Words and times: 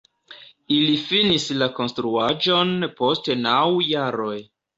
Ili 0.77 0.95
finis 1.09 1.45
la 1.63 1.67
konstruaĵon 1.81 2.73
post 3.03 3.31
naŭ 3.45 3.61
jaroj. 3.93 4.35